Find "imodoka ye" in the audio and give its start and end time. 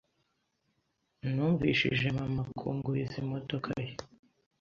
3.23-3.91